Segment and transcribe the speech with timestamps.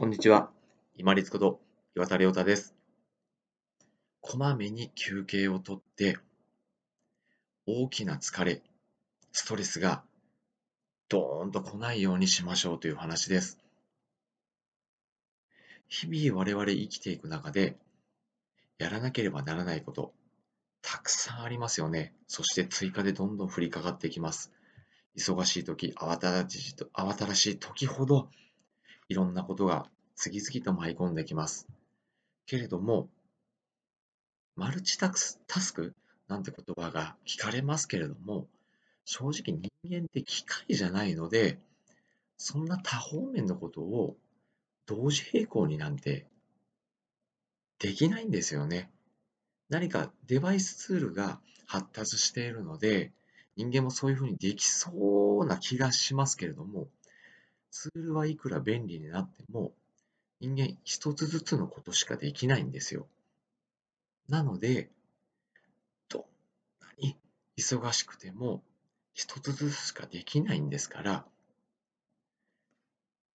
[0.00, 0.48] こんにちは。
[0.96, 1.60] 今立こと
[1.94, 2.74] 岩田亮太です。
[4.22, 6.16] こまめに休憩をとって、
[7.66, 8.62] 大きな疲れ、
[9.30, 10.02] ストレスが
[11.10, 13.58] ドーンと来ないようにしましょうという話です。
[15.86, 17.76] 日々我々生きていく中で、
[18.78, 20.14] やらなければならないこと、
[20.80, 22.14] たくさんありますよね。
[22.26, 24.50] そして追加でどんどん降りかかってきます。
[25.14, 28.30] 忙しい時、慌ただしい慌ただしい時ほど、
[29.10, 31.66] いろんなことが次々と舞い込んできます。
[32.46, 33.08] けれども、
[34.54, 35.96] マルチタスク
[36.28, 38.46] なんて言葉が聞かれますけれども、
[39.04, 41.58] 正直人間って機械じゃないので、
[42.36, 44.16] そんな多方面のことを
[44.86, 46.28] 同時並行になんて
[47.80, 48.92] できないんですよね。
[49.68, 53.10] 何かデバイスツールが発達しているので、
[53.56, 56.86] 人間もそういうふうにできそうな気がしますけれども、
[57.70, 59.72] ツールはいくら便利になっても、
[60.40, 63.06] 人間一つずつのことしかできないんですよ。
[64.28, 64.90] なので、
[66.08, 66.22] どん
[66.80, 67.16] なに
[67.58, 68.62] 忙しくても、
[69.12, 71.26] 一つずつしかできないんですから、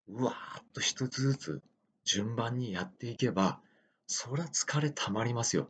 [0.07, 1.61] うわーっと一つずつ
[2.03, 3.59] 順番にやっていけば、
[4.07, 5.69] そりゃ疲れたまりますよ。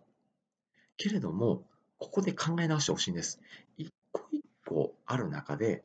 [0.97, 1.63] けれども、
[1.97, 3.39] ここで考え直してほしいんです。
[3.77, 5.83] 一個一個ある中で、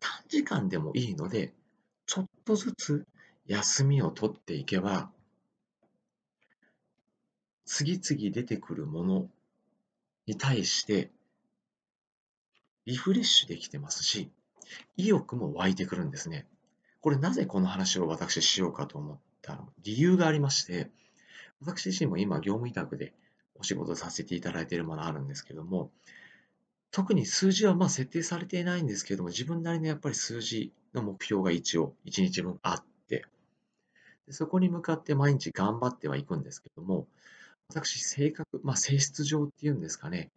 [0.00, 1.52] 短時間でもいいので、
[2.06, 3.06] ちょっとずつ
[3.46, 5.10] 休みを取っていけば、
[7.64, 9.28] 次々出てくるもの
[10.26, 11.10] に対して
[12.86, 14.30] リフレッシュできてますし、
[14.96, 16.46] 意欲も湧いてくるんですね。
[17.00, 20.90] これなぜこの話を私しようかと思った理由がありまして、
[21.60, 23.12] 私自身も今業務委託で
[23.54, 25.90] お仕事させていただいているものあるんですけども、
[26.90, 33.24] 特に数字はまあ設定されていないんですけれども、自分なりのやっぱり数字の目標が一応1日分あって、
[34.26, 37.06] でそこに向かって毎日頑張ってはいくんですけども、
[37.68, 40.30] 私、性格、まあ、性質上っていうんですかね、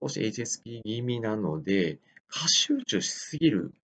[0.00, 1.98] 少し HSP 気味なので、
[2.28, 3.74] 過集中しすぎる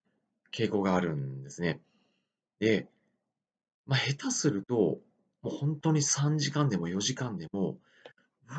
[0.52, 1.80] 傾向があるんですね。
[2.58, 2.88] で、
[3.86, 4.74] まあ、下手すると、
[5.42, 7.76] もう本当に3時間でも4時間でも、
[8.48, 8.56] わ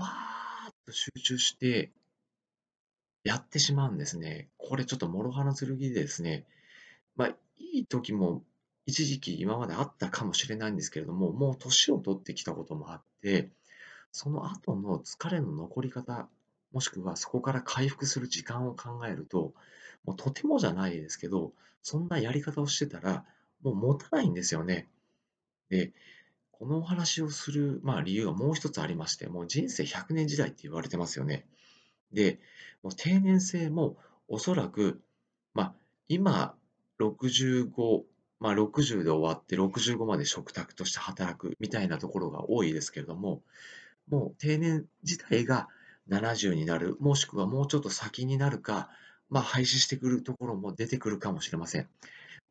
[0.68, 1.92] ーっと集中して
[3.28, 4.48] やってしまうんですね。
[4.58, 6.46] これちょっと諸刃の剣でですね、
[7.18, 7.28] まあ、
[7.58, 8.44] いい時も
[8.86, 13.50] 一時期今まであったかもしれないんですけれども、もう年を取ってきたこともあって、
[14.14, 16.30] その後の疲れの残り方、
[16.72, 19.54] もしくはそこから回復する時間を考えると、
[20.06, 21.52] もうとてもじゃないですけど、
[21.84, 23.26] そんなやり方をしてたら、
[23.62, 24.88] もう持たないんですよね。
[25.70, 25.92] で、
[26.52, 31.46] このお話をする、まあ、理由はもう一つありまして、もう人生100年時代って言われてますよね。
[32.12, 32.40] で、
[32.84, 33.98] もう定年制も
[34.28, 35.02] おそらく、
[35.54, 35.76] まあ、
[36.08, 36.56] 今
[37.00, 38.04] 65、
[38.40, 43.42] まあ、60で終わって65まで食卓として働くみたいなところが多いですけれども、
[44.10, 45.68] もう定年自体が
[46.10, 48.90] 70になる、もしくはもうちょっと先になるか、
[49.30, 51.90] まあ、廃止してくるところも出てくるかもしれません。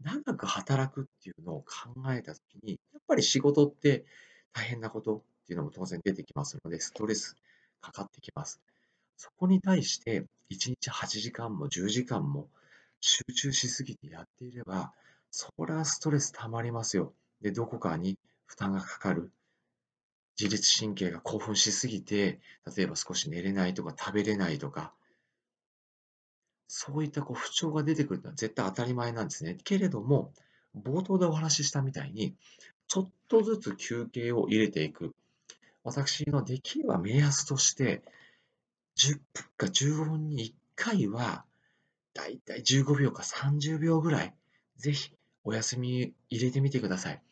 [0.02, 4.04] 長く働くっていうのを考えたときに、やっぱり仕事って
[4.52, 7.36] 大変なことっていうのも当然出てきますので、ストレス
[7.80, 8.60] かかってきます。
[9.16, 12.48] そこに対して、1日8時間も10時間も
[13.00, 14.92] 集中しすぎてやっていれば、
[15.30, 17.12] そりゃストレス溜まりますよ。
[17.40, 19.32] で、どこかに負担がかかる。
[20.38, 22.40] 自律神経が興奮しすぎて、
[22.76, 24.92] 例えば少し寝れないとか食べれないとか、
[26.68, 29.56] そういったこう不調が出てくるのは絶対当たり前なんですね。
[29.64, 30.32] けれども、
[30.76, 32.34] 冒頭でお話ししたみたいに、
[32.88, 35.14] ちょっとずつ休憩を入れていく。
[35.84, 38.02] 私のできれば目安として、
[38.96, 41.44] 10分か15分に1回は、
[42.14, 44.34] だいたい15秒か30秒ぐらい、
[44.78, 45.12] ぜひ
[45.44, 47.22] お休み入れてみてください。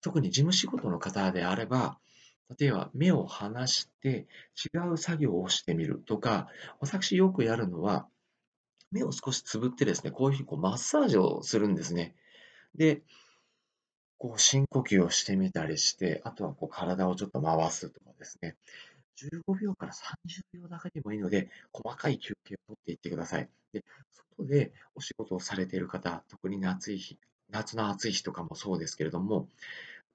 [0.00, 1.98] 特に事務仕事の方であれば、
[2.58, 4.26] 例えば目を離して
[4.74, 6.48] 違う作業をしてみるとか、
[6.80, 8.06] 私よくやるのは、
[8.90, 12.14] 目を少しつぶってですね、こういうふうにこうマッサージをするんですね。
[12.74, 13.02] で、
[14.18, 18.56] こう深呼吸をしてみたりして、あとはこう体をちょっと回すとかですね。
[19.16, 23.48] 15秒から30秒だけでもいいので、細かい休憩をとっていってください。
[23.72, 23.84] で、
[24.36, 27.18] 外でお仕事をされている方、特に夏い日、
[27.50, 29.48] 夏の暑い日とかもそうですけれども、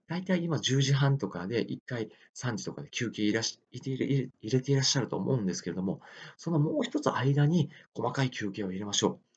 [0.07, 3.41] 大体今10時半とかで1回3時とかで休憩入れ
[3.71, 6.01] 入れていらっしゃると思うんですけれども、
[6.35, 9.29] そのもう一つ間に細かい休憩を入れましょう。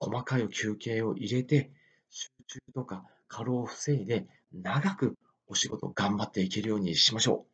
[0.00, 1.70] 細かい休憩を入れて、
[2.08, 5.14] 集中とか過労を防いで、長く
[5.46, 7.53] お仕事を頑張っていけるようにしましょう。